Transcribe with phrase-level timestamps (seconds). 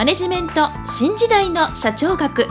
[0.00, 2.46] マネジメント新時代の社長学。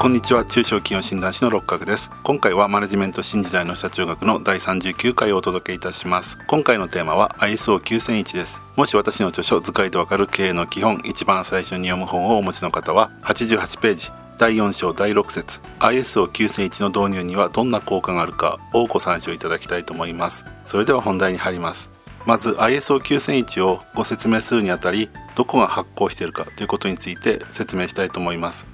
[0.00, 2.10] こんにちは中小企業診断士の六角です。
[2.22, 6.38] 今回はマネジメント新時代の社長学の第39回をお届けいたします。
[6.46, 8.62] 今回のテーマは ISO9001 です。
[8.74, 15.60] もし私の著書図解でわかる経営の基本一番最初に読む本をお持ちの方は88ページ第4章第6節。
[15.80, 20.46] ISO9001 の導入にはどんな効果があるかをご参照いただきたいと思います。
[20.64, 21.99] それでは本題に入ります。
[22.26, 28.66] まず ISO9001 をご説明するにあたりどこが発行しているかということについて説明したいと思います。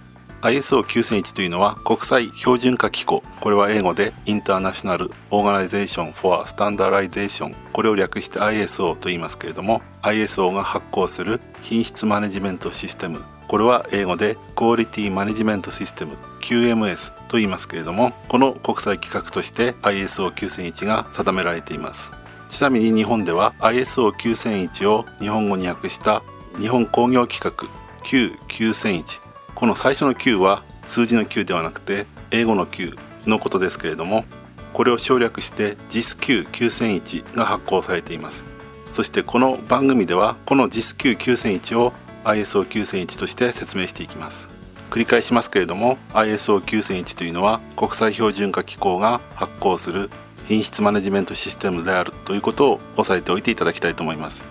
[0.43, 3.23] ISO9001 というのは国際標準化機構。
[3.41, 13.23] これは英語で International Organization for Standardization これを略して ISO と言いますけれども ISO が発行する品質マネジメントシステム。
[13.49, 22.13] これは英語でクオリティマネジメントシステム QMS と言いますけれどもこの国際規格として ISO9001 が定められています。
[22.57, 26.23] ちなみに日本では ISO9001 を日本語に訳した
[26.59, 27.67] 日本工業規格
[28.03, 29.21] Q9001
[29.55, 34.25] この最初の Q は数字の Q ではなくて英語の Q のことですけれども
[34.73, 38.47] これを省略して JISQ9001 が発行されています
[38.91, 41.93] そしてこの番組ではこの JISQ9001 を
[42.25, 44.49] ISO9001 として説明していきます
[44.91, 50.09] 繰り返しますけれども ISO9001 というのは国際標準化機構が発行する
[50.49, 54.45] 品質マネジメントシステムであるということを押さえておいていただきたいと思います。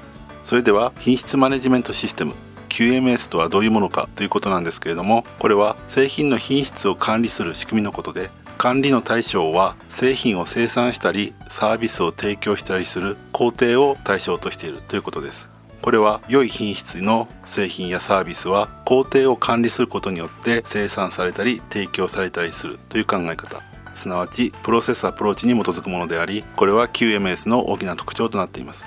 [0.44, 2.36] それでは品質マネジメントシステム
[2.70, 15.50] QMS とはどういうものかということなんですけれどもこれは製品の品質を管理する仕組みのことで管理の対象は製品を生産したりサービスを提供したりする工程を対象としているということです。
[15.82, 23.75] これは良い品質の製品やサービスは工程を管理することによって生産されたり提供されたりするという考え方。
[23.96, 28.86] すなわちプロセスアプローチに基づくものでありこれは QMS の大きな特徴となっています。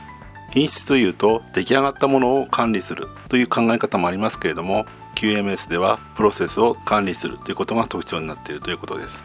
[0.51, 9.25] 品質というと出来上がったものを管理するという考え方もありますけれども QMS ではプロセスを管理するということが特徴になっているということです。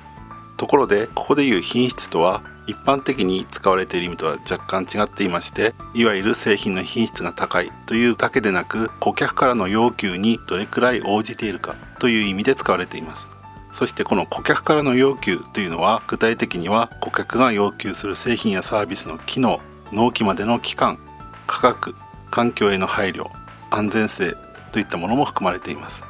[0.58, 13.33] ところでここでいう品質とは一般的に使われている意味とは若干違っていましていわゆる製品の品質が高いというだけでなく顧客からの要求にどれくらい応じているかという意味で使われています。
[13.74, 19.60] そしてこの顧客からの要求というのは具体的には顧客が要求する製品やサービスの機能
[19.92, 21.00] 納期までの期間
[21.48, 21.96] 価格
[22.32, 23.30] 環境への配慮
[23.70, 24.38] 安全性
[24.72, 26.04] といったものも含まれています。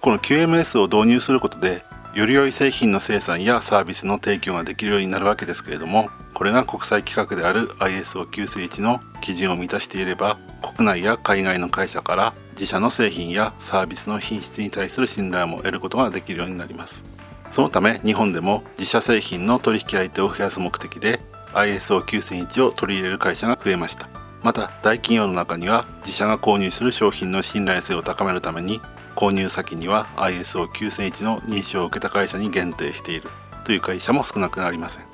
[0.00, 17.04] この QMS を導入することでより良い製品の生産やサービスの提供ができるようになるわけですけれどもこれが国際規格である ISO931 の基準を満たしていれば国内や海外の会社から自社の製品やサービスの品質に対する信頼も得ることができるようになります。
[17.50, 21.20] そのため日本でも自社製品の取引相手を増やす目的で
[21.54, 24.08] ISO9001 を取り入れる会社が増えました。
[24.42, 28.80] また大企業の中には自社が購入する商品の信頼性を高めるために
[29.16, 33.28] 購入先には ISO9001 の認証を受けた会社に限定している
[33.64, 35.06] という会社も少なくなりません。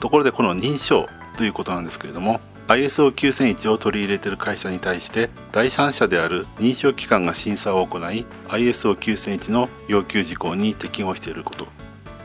[0.00, 2.40] ところでこの認証ということなんですけれども
[2.72, 11.66] ISO9001 を取り入れている会社に対して第三者である認証機関が審査を行い ISO9001 の要求事項に適合していること。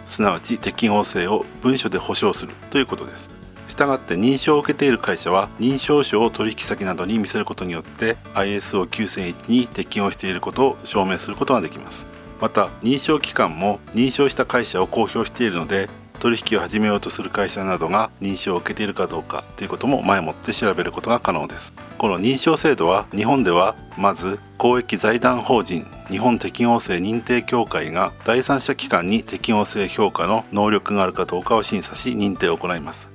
[0.06, 3.30] すなわち適合性を文書で保証するということです。
[3.68, 12.08] したがって認証を受けている会社は認証書を取引先などに見せることによって ISO9001 に適合していることを証明することができます。
[12.40, 21.74] また認証機関も認証した会社を公表しているので取引を始めようとする会社などが認証を受けているかどうかということも前もって調べることが可能です。
[21.98, 33.10] この認証制度は日本ではまず公益財団法人日本適合性認定協会が第三者機関に適合性評価の能力があるかどうかを審査し認定を行います。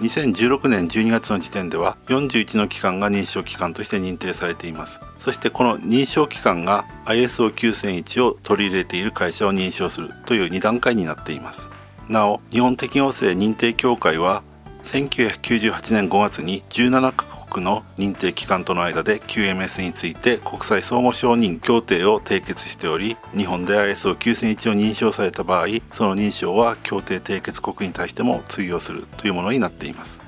[0.00, 5.00] 2016年12月の時点では41の機関が認証機関として認定されています。
[5.18, 11.68] そしてこの認証機関が ISO9001 を取り入れている会社を認証するという2段階になっています。
[12.08, 14.42] なお日本適応性認定協会は
[14.84, 30.20] 1998年5月に17カ国の認定機関との間で QMS について国際相互承認協定を締結しており日本で ISO9001 を認証された場合その認証は協定締結国に対しても通用するというものになっています。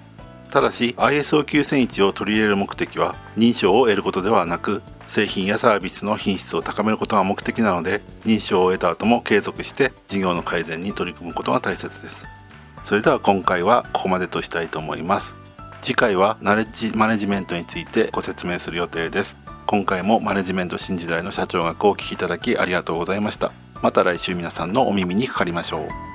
[0.49, 12.27] ただし ISO9001 を取り入れる目的は認証を得ることではなく製品やサービスの品質を高めることが目的なので認証を得た後も継続して事業の改善に取り組むことが大切です。
[12.83, 15.35] それでは今回はここまでとしたいと思います。
[15.81, 19.37] 次回はナレッジマネジメントについてご説明する予定です。
[19.67, 23.53] 今回もマネジメント新時代の社長学をお聞きいただきありがとうございました。
[23.83, 26.06] また来週皆さんのお耳にかかりましょう。